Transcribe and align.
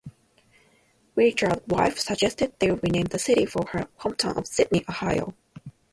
Richards 1.15 1.61
wife 1.67 1.99
suggested 1.99 2.53
they 2.57 2.71
rename 2.71 3.05
the 3.05 3.19
city 3.19 3.45
for 3.45 3.67
her 3.67 3.87
hometown 3.99 4.35
of 4.35 4.47
Sidney, 4.47 4.83
Ohio. 4.89 5.35